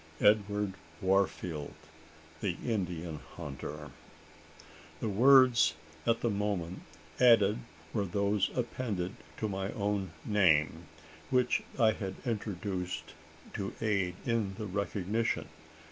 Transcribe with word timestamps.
"Edward 0.19 0.73
Warfield, 0.99 1.75
The 2.39 2.57
Indian 2.65 3.19
Hunter." 3.35 3.91
The 4.99 5.09
words 5.09 5.75
at 6.07 6.21
the 6.21 6.29
moment 6.31 6.81
added 7.19 7.59
were 7.93 8.05
those 8.05 8.49
appended 8.55 9.15
to 9.37 9.47
my 9.47 9.71
own 9.73 10.09
name 10.25 10.87
which 11.29 11.61
I 11.77 11.91
had 11.91 12.15
introduced 12.25 13.13
to 13.53 13.73
aid 13.79 14.15
in 14.25 14.55
the 14.55 14.65
recognition. 14.65 15.49